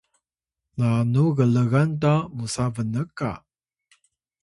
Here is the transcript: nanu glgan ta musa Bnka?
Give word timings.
nanu 0.77 1.23
glgan 1.37 1.89
ta 2.01 2.13
musa 2.35 2.65
Bnka? 2.75 3.31